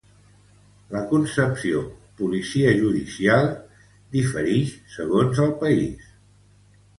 La 0.93 1.01
concepció 1.09 1.83
policia 2.21 2.71
judicial 2.79 3.51
diferix 4.17 4.73
segons 4.97 5.43
el 5.45 5.55
país. 5.61 6.11